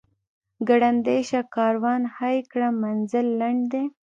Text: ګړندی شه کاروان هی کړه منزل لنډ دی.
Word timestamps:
ګړندی 0.67 1.19
شه 1.29 1.39
کاروان 1.55 2.01
هی 2.17 2.37
کړه 2.51 2.67
منزل 2.83 3.27
لنډ 3.41 3.61
دی. 3.73 3.85